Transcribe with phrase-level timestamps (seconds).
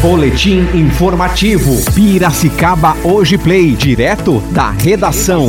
[0.00, 1.72] Boletim informativo.
[1.92, 5.48] Piracicaba Hoje Play, direto da redação.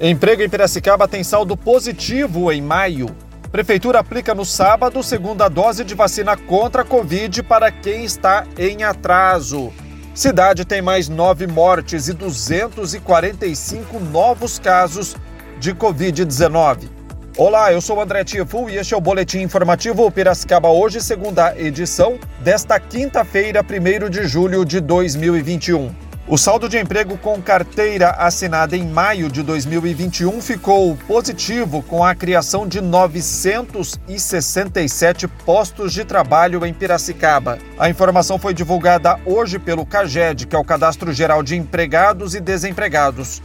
[0.00, 3.08] Emprego em Piracicaba tem saldo positivo em maio.
[3.50, 8.84] Prefeitura aplica no sábado segunda dose de vacina contra a Covid para quem está em
[8.84, 9.72] atraso.
[10.14, 15.16] Cidade tem mais nove mortes e 245 novos casos
[15.58, 16.93] de Covid-19.
[17.36, 22.16] Olá, eu sou André Tifu e este é o Boletim Informativo Piracicaba hoje, segunda edição
[22.38, 25.92] desta quinta-feira, 1 de julho de 2021.
[26.28, 32.14] O saldo de emprego com carteira assinada em maio de 2021 ficou positivo com a
[32.14, 37.58] criação de 967 postos de trabalho em Piracicaba.
[37.76, 42.40] A informação foi divulgada hoje pelo CAGED, que é o Cadastro Geral de Empregados e
[42.40, 43.42] Desempregados.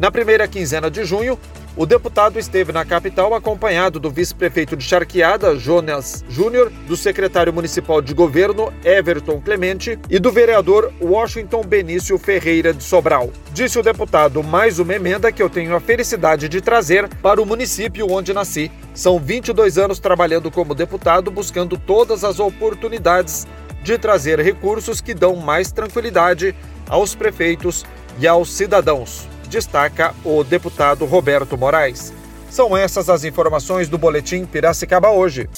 [0.00, 1.36] Na primeira quinzena de junho,
[1.76, 8.00] o deputado esteve na capital acompanhado do vice-prefeito de Charqueada, Jonas Júnior, do secretário municipal
[8.00, 13.30] de governo, Everton Clemente, e do vereador Washington Benício Ferreira de Sobral.
[13.52, 17.46] Disse o deputado, mais uma emenda que eu tenho a felicidade de trazer para o
[17.46, 18.70] município onde nasci.
[18.94, 23.48] São 22 anos trabalhando como deputado, buscando todas as oportunidades
[23.82, 26.54] de trazer recursos que dão mais tranquilidade
[26.88, 27.84] aos prefeitos
[28.20, 32.12] e aos cidadãos destaca o deputado Roberto Moraes.
[32.50, 35.48] São essas as informações do Boletim Piracicaba hoje.